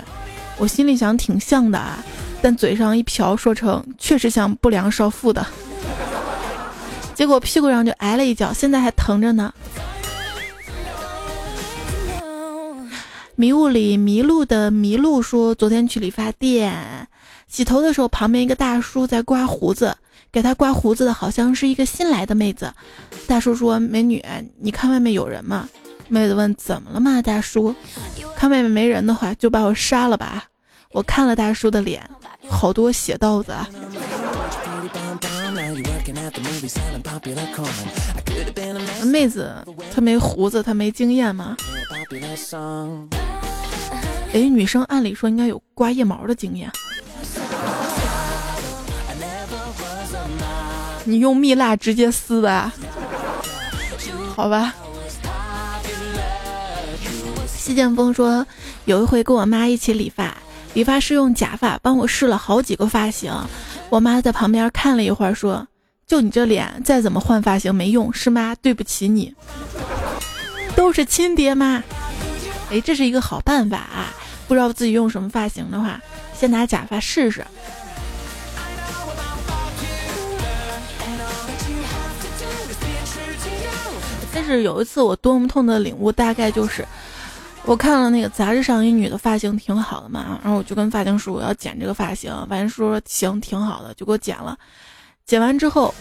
[0.58, 2.04] 我心里想挺像的啊，
[2.42, 5.46] 但嘴上一瓢说成确实像不良少妇的。
[7.14, 9.54] 结果屁股上就挨了一脚，现在还疼着呢。
[13.36, 17.08] 迷雾里迷路的迷路说：“昨天去理发店
[17.48, 19.96] 洗头的时候，旁边一个大叔在刮胡子，
[20.32, 22.74] 给他刮胡子的好像是一个新来的妹子。
[23.28, 24.24] 大叔说：‘美女，
[24.60, 25.70] 你看外面有人吗？’
[26.10, 27.76] 妹子问：‘怎么了嘛？’大叔
[28.36, 30.46] 看外面没人的话，就把我杀了吧。
[30.92, 32.10] 我看了大叔的脸，
[32.50, 33.54] 好多血道子。”
[39.04, 41.58] 妹子，她没胡子，她没经验吗？
[44.34, 46.70] 哎，女生按理说应该有刮腋毛的经验。
[51.06, 52.72] 你用蜜蜡直接撕的？
[54.36, 54.74] 好吧。
[57.68, 58.48] 西剑锋说，
[58.86, 60.34] 有一回跟我妈一起理发，
[60.74, 63.30] 理发师用假发帮我试了好几个发型。
[63.90, 65.68] 我妈在旁边看了一会儿，说
[66.08, 69.36] ：“就你这脸，再怎么换发型没用，是妈对不起你。
[70.78, 71.84] 都是亲爹妈。”
[72.72, 74.16] 哎，这是一个好办法啊！
[74.48, 76.00] 不知道自己用什么发型的话，
[76.34, 77.46] 先拿假发试试。
[84.34, 86.88] 但是有一次我多么痛的领悟，大概就是。
[87.68, 94.58] 我看了那个杂志上一女的发型挺好的嘛，然后我就跟发型师我要剪这个发型，发型师说行挺好的，就给我剪了。
[95.26, 95.94] 剪完之后，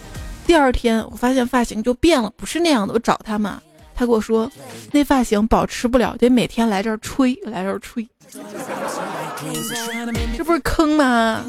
[0.45, 2.93] 第二天我发现发型就变了，不是那样的。
[2.93, 3.61] 我找他嘛，
[3.93, 4.49] 他跟我说
[4.93, 8.07] 那发型保持不了，得每天来这儿吹，来这儿吹。
[10.37, 11.43] 这不是坑吗？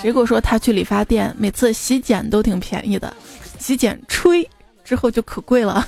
[0.00, 3.14] 谁跟我说他去理发店，每次洗剪都挺便宜的，
[3.58, 4.48] 洗剪吹
[4.84, 5.86] 之后就可贵了。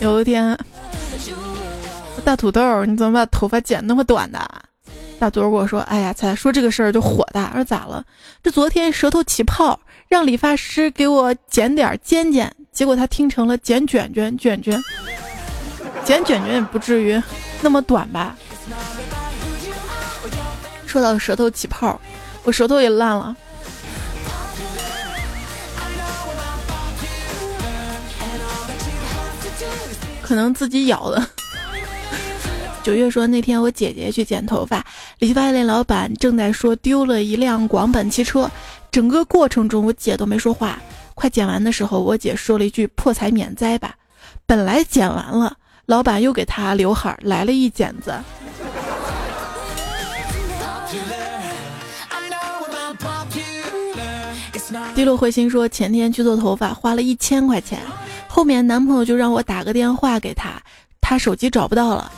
[0.00, 0.58] 有一天，
[2.24, 4.40] 大土豆，你怎么把头发剪那么短的？
[5.18, 7.52] 大嘴儿跟我说：“哎呀，才说这个事儿就火大。
[7.52, 8.02] 说咋了？
[8.42, 9.78] 这昨天舌头起泡，
[10.08, 14.80] 让理发师给我剪点尖尖，结果他听成了剪卷卷卷卷，
[16.04, 17.20] 剪卷卷也不至于
[17.60, 18.36] 那么短吧？”
[20.86, 22.00] 说到舌头起泡，
[22.42, 23.36] 我舌头也烂了。
[30.22, 31.26] 可能自己咬的。
[32.82, 34.84] 九月说那天我姐姐去剪头发，
[35.18, 38.50] 理发店老板正在说丢了一辆广本汽车，
[38.90, 40.80] 整个过程中我姐都没说话。
[41.20, 43.94] 快剪完的时候，我姐说了一句“破财免灾吧”。
[44.46, 45.54] 本来剪完了，
[45.84, 48.18] 老板又给她刘海来了一剪子。
[54.94, 57.78] 滴落彗星说前天去做头发花了一千块钱。
[58.26, 60.62] 后面男朋友就让我打个电话给他，
[61.02, 62.10] 他手机找不到了。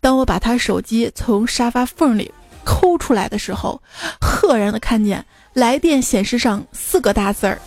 [0.00, 2.32] 当我把他手机从沙发缝里
[2.64, 3.80] 抠出来的时候，
[4.20, 7.60] 赫然的看见来电显示上四个大字儿：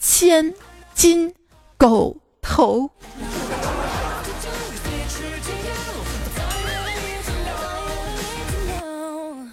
[0.00, 0.52] 千
[0.94, 1.32] 金
[1.76, 2.90] 狗头。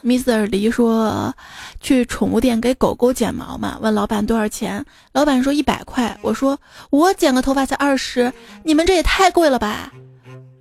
[0.03, 0.49] Mr.
[0.49, 1.35] 黎说。
[1.79, 3.77] 去宠物店给狗狗剪毛嘛？
[3.79, 4.83] 问老板多少钱？
[5.13, 6.17] 老板说一百块。
[6.23, 8.33] 我说我剪个头发才二十，
[8.63, 9.93] 你们这也太贵了吧？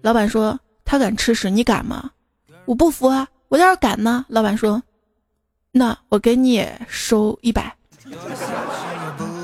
[0.02, 2.10] 老板说他敢吃屎，你敢吗？
[2.66, 3.26] 我不服啊！
[3.48, 4.26] 我要是敢呢？
[4.28, 4.82] 老板说，
[5.72, 7.74] 那我给你收一百。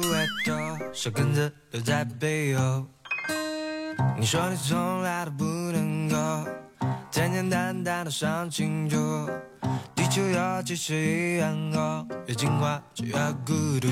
[0.93, 2.85] 手跟着留在背后。
[4.19, 6.17] 你说你从来都不能够
[7.11, 8.97] 简简单单的上清楚
[9.95, 13.15] 地球要几十亿人口越进化就越
[13.45, 13.89] 孤独。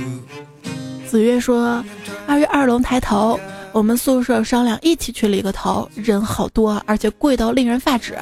[1.08, 1.84] 子曰说
[2.26, 3.38] 二月二龙抬头
[3.72, 8.16] 我们宿舍商量一起去理个头人好多而且贵到令人发指。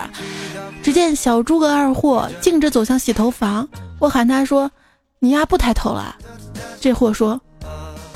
[0.83, 4.71] 只见小猪个二货径直走向洗头房我喊他说
[5.19, 6.17] 你丫不抬头了。
[6.81, 7.41] 这货说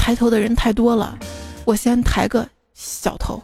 [0.02, 1.16] 抬头的人太多了，
[1.64, 2.44] 我先抬个
[2.74, 3.40] 小头。’”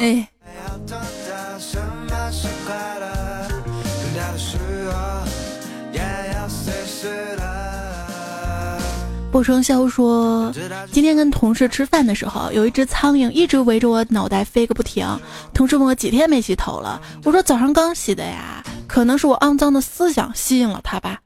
[0.00, 0.26] 哎。
[9.30, 10.50] 不生肖说，
[10.90, 15.06] 今天跟同事吃饭的时候，有一只苍蝇一直围着我脑袋飞个不停。
[15.52, 21.20] 同事问我几天没洗头了，我说早上刚洗的呀，可能是我肮脏的思想吸引了它吧。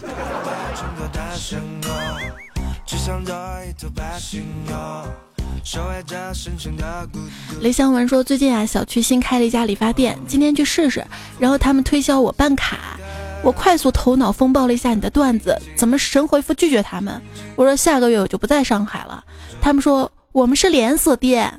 [7.60, 11.04] 雷香文说：“最近啊，小区新开了一家理发店，今天去试试。
[11.38, 12.98] 然后他们推销我办卡，
[13.42, 17.20] 我快速头脑风暴了一下你的段子，怎么神回复拒绝他们？
[17.54, 19.22] 我说下个月我就不在上海了。
[19.60, 21.52] 他们说我们是连锁店，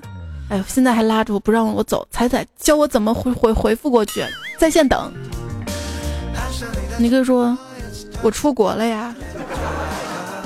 [0.49, 2.07] 哎呦，现在还拉着我不让我走。
[2.09, 4.25] 彩彩教我怎么回回回复过去，
[4.57, 5.13] 在线等。
[6.97, 7.55] 你可以说
[8.21, 9.13] 我出国了呀，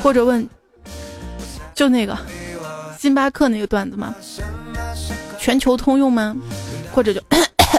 [0.02, 0.48] 或者问
[1.74, 2.18] 就那个。”
[2.98, 4.16] 星巴克那个段子吗？
[5.38, 6.36] 全球通用吗？
[6.92, 7.22] 或者就，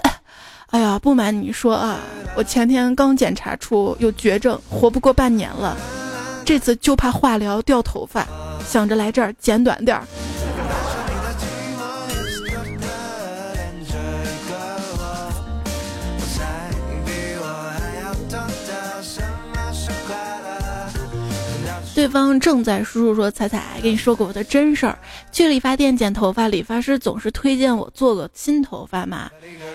[0.71, 1.99] 哎呀，不瞒你说啊，
[2.37, 5.77] 我前天刚检查出有绝症，活不过半年了。
[6.45, 8.25] 这次就怕化疗掉头发，
[8.69, 10.05] 想着来这儿剪短点儿。
[21.97, 24.99] 对方正在输入说：“彩彩，跟你说过我的真事儿。
[25.33, 29.31] 去理发店剪头发，理发师总是推荐我做个新头发嘛。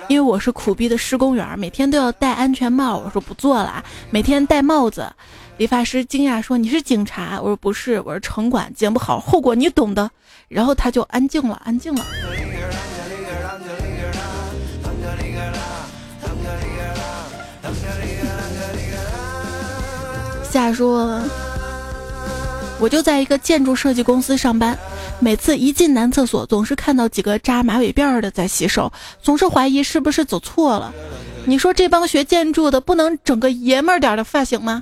[0.08, 2.96] 因为我是苦逼的施工员，每天都要戴安全帽。
[2.96, 5.12] 我说不做了，每天戴帽子。
[5.58, 7.42] 理发师惊讶说：你是警察？
[7.42, 10.08] 我说不是，我是城管，剪不好后果你懂的。
[10.48, 12.06] 然后他就安静了，安静了。
[20.52, 21.20] 夏说。”
[22.82, 24.76] 我就在一个建筑设计公司上班，
[25.20, 30.92] 每次一进男厕所，总是看到几个扎马尾辫的在洗手，总是怀疑是不是走错了。
[31.46, 34.82] 你说这帮学建筑的不能整个爷们儿点的发型吗？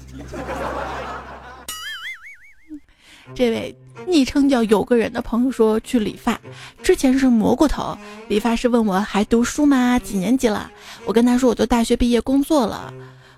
[3.36, 3.76] 这位
[4.08, 6.40] 昵称叫有个人的朋友说去理发，
[6.82, 7.98] 之前是蘑菇头，
[8.30, 10.00] 理发师问我还读书吗？
[10.00, 10.72] 几年级了？
[11.06, 12.94] 我跟他说我就大学毕业工作了。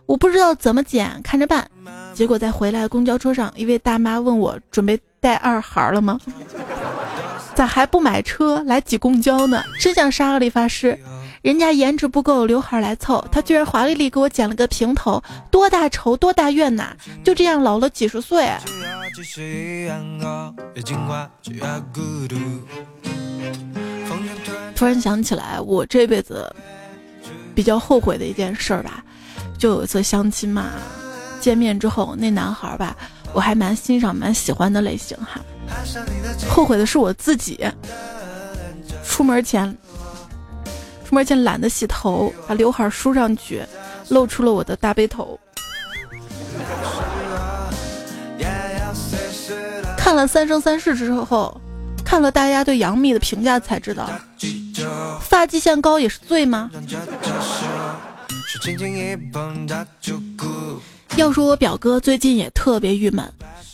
[0.05, 1.69] 我不知道怎么剪，看着办。
[2.13, 6.19] 结果在回来的公交车上，一位大妈问我准备带二孩了吗？
[7.55, 9.63] 咋还不买车来挤公交呢？
[9.79, 10.97] 真想杀了理发师。
[11.41, 16.95] 人家颜值不够，刘海来凑，他居然华丽丽给我剪了个平头，多大仇多大怨呐！
[17.23, 18.47] 就这样老了几十岁。
[24.75, 26.53] 突然想起来，我这辈子
[27.55, 29.03] 比较后悔的一件事吧，
[29.61, 30.71] 就有一次相亲嘛，
[31.39, 32.97] 见面之后那男孩吧，
[33.31, 35.39] 我还蛮欣赏、蛮喜欢的类型哈。
[36.49, 37.63] 后悔的是我自己，
[39.05, 39.77] 出门前，
[41.07, 43.63] 出门前懒得洗头，把刘海梳上去，
[44.09, 45.39] 露出了我的大背头。
[49.95, 51.61] 看了《三生三世》之后，
[52.03, 54.09] 看了大家对杨幂的评价，才知道
[55.21, 56.71] 发际线高也是罪吗？
[61.17, 63.25] 要说我表哥最近也特别郁闷，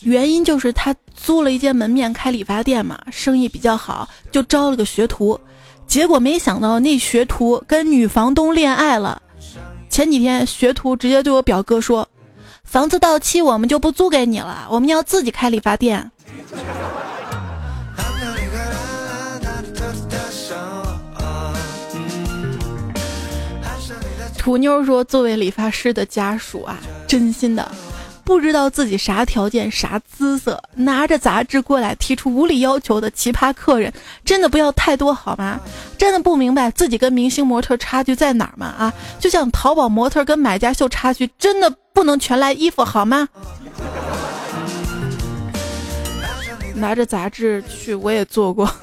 [0.01, 5.39] 原因就是他租了一间门面开理发店嘛，生意比较好，就招了个学徒，
[5.87, 9.21] 结果没想到那学徒跟女房东恋爱了。
[9.89, 12.07] 前几天学徒直接对我表哥说
[12.63, 16.11] ：“房子到期我们就不租给你了，我们要自己开理发店。”
[24.47, 27.69] 土妞说：“作为理发师的家属啊，真心的，
[28.23, 33.91] 不知道自己啥条件、啥姿色，拿着杂志过来提出无理要求的奇葩客人，
[34.23, 35.59] 真的不要太多好吗？
[35.97, 38.67] 真的不明白自己跟明星模特差距在哪儿吗？
[38.67, 43.27] 啊，就像淘宝模特跟买家秀差距，真的不能全来衣服好吗？
[46.73, 48.65] 拿着杂志去，我也做过。”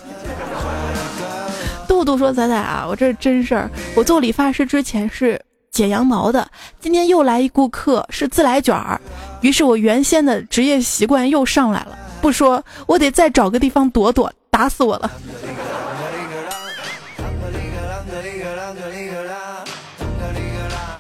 [1.89, 5.41] 杜杜说：“仔仔啊，我这是真事儿，我做理发师之前是。”
[5.75, 6.49] 剪羊毛的，
[6.81, 9.01] 今天又来一顾客是自来卷儿，
[9.41, 15.11] 于是我原先的职业习惯又上来了，不说我得再找个地方躲躲，打死我了。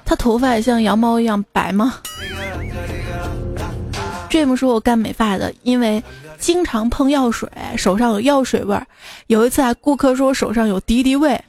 [0.04, 1.94] 他头发也像羊毛一样白吗
[4.28, 6.02] ？Dream 说我干美发的，因为
[6.40, 8.84] 经常碰药水，手上有药水味儿。
[9.28, 11.40] 有一次啊，顾客说我手上有敌敌畏，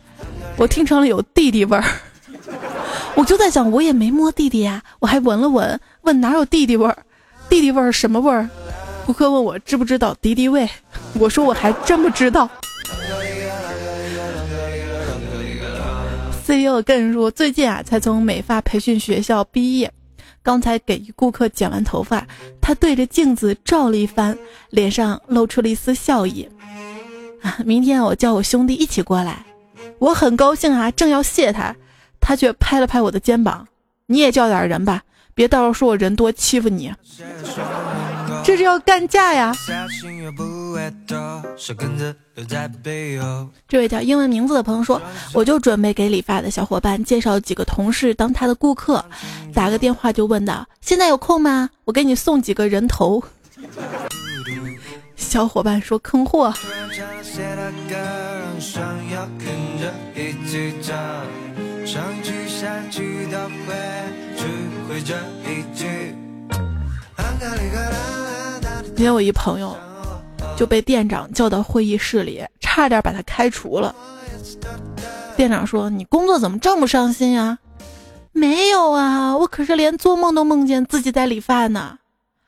[0.58, 1.84] 我听成了有弟弟味儿。
[3.16, 6.98] 我就在想，我也没摸弟弟呀，我还闻了闻，问哪有弟弟味儿？
[7.50, 8.50] 弟弟味儿什么味儿？
[9.06, 10.68] 顾客问我知不知道敌敌畏，
[11.14, 12.50] 我说我还真不知道。
[16.46, 19.92] CEO 跟说，最近啊才从美发培训学校毕业，
[20.44, 22.28] 刚才给一顾客剪完头发，
[22.60, 24.38] 他对着镜子照了一番，
[24.72, 26.48] 脸上露出了一丝笑意。
[27.42, 29.46] 啊，明天我叫我兄弟一起过来，
[30.00, 31.76] 我很高兴啊，正要谢他。
[32.28, 33.68] 他却拍了拍我的肩膀
[34.10, 35.04] ：“你也叫点人吧，
[35.36, 36.92] 别到时候说我人多欺负你。”
[38.44, 39.54] 这是要干架呀！
[43.68, 45.00] 这位叫英文名字的朋友说
[45.34, 49.06] ：“我就准备给理发的小伙伴介绍几个同事当他的顾客，
[49.54, 51.70] 打个电话就问道：现在有空吗？
[51.84, 53.24] 我给你送几个人头。”
[55.16, 56.52] 小伙伴说：“坑货。”
[61.86, 61.94] 今
[68.96, 69.78] 天我一朋友
[70.58, 73.94] 就被店长叫到会议室里，差点把他开除了。
[75.38, 77.60] 店长说：“你工作怎么这么伤心呀
[78.34, 82.00] ？”“没有啊，我可是连做梦都梦见自己在理发呢。”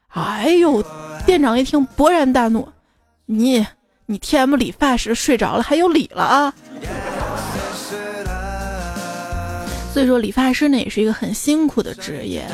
[0.10, 0.84] 哎呦！
[1.28, 2.68] 店长一听勃然大怒
[3.28, 3.68] ：“你
[4.08, 6.54] 你 T M 理发时睡着了还有理了啊？”
[9.94, 12.46] 所以说，理发师呢也是一个很辛苦的职业。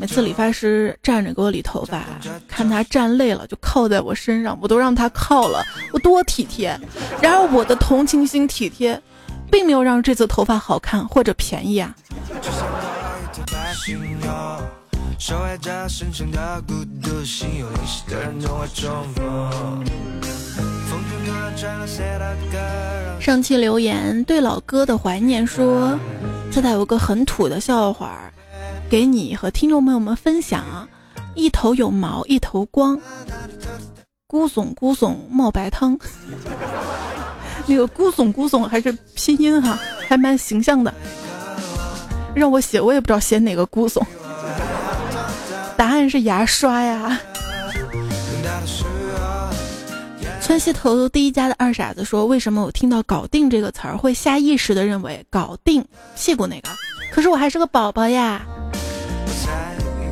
[0.00, 2.02] 每次理发师站着给我理头发，
[2.48, 5.62] 看他站累了就靠在我身上，我都让他靠了，
[5.92, 6.78] 我多体贴。
[7.20, 8.98] 然而我的同情心体贴，
[9.50, 11.94] 并没有让这次头发好看或者便宜啊。
[23.20, 25.98] 上期留言对老哥的怀念说。
[26.50, 28.18] 现在有个很土的笑话，
[28.90, 30.88] 给你和听众朋友们分享：
[31.34, 32.98] 一头有毛，一头光，
[34.26, 35.96] 咕耸咕耸冒白汤。
[37.66, 39.78] 那个咕耸咕耸还是拼音哈，
[40.08, 40.92] 还蛮形象的。
[42.34, 44.02] 让我写，我也不知道写哪个咕耸。
[45.76, 47.20] 答案是牙刷呀。
[50.48, 55.84] 川西头第一家的二傻子说：“为什么我听到‘搞定’这个词儿会下意识的认为搞定
[56.16, 56.70] 屁股那个？
[57.12, 58.46] 可是我还是个宝宝呀。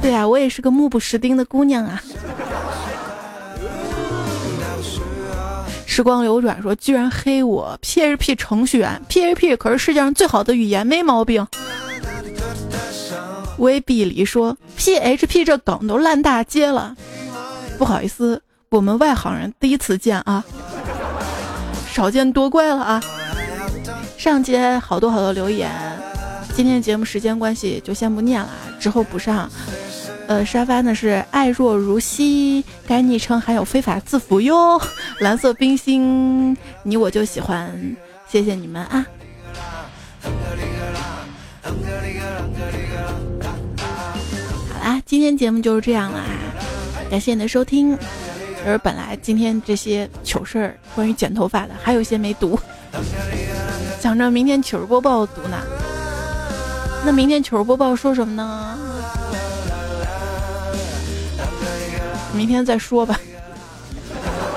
[0.03, 2.03] 对呀，我也是个目不识丁的姑娘啊。”
[5.87, 11.47] 时光流转说，居然黑我 PHP 程序员，PHP 可是世界上最好的语言，没毛病。
[13.57, 16.95] 威碧里说，PHP 这梗都烂大街了，
[17.79, 20.45] 不好意思，我们外行人第一次见啊，
[21.89, 23.03] 少见多怪了啊。
[24.19, 25.71] 上节好多好多留言，
[26.55, 28.51] 今天节目时间关系就先不念了，
[28.81, 29.49] 之后补上。
[30.27, 34.81] 呃，沙发呢是爱若如昔，该昵称还有非法字符哟。
[35.21, 37.71] 蓝色冰心，你我就喜欢，
[38.29, 39.07] 谢谢你们啊。
[44.73, 46.25] 好啦，今天节目就是这样啦，
[47.09, 47.97] 感谢你的收听。
[48.67, 52.59] 而本来今天这些糗事儿，关于剪头发的，还有一些没读，
[54.01, 55.57] 想着明天糗事播报读呢。
[57.05, 58.77] 那明天糗事播报说什么呢？
[62.35, 63.21] 明天再说吧，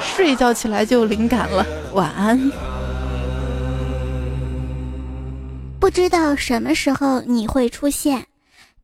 [0.01, 1.64] 睡一觉起来就有灵感了。
[1.93, 2.51] 晚安。
[5.80, 8.26] 不知道什么时候你会出现，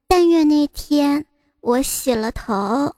[0.08, 1.26] 但愿那天
[1.62, 2.96] 我洗了头。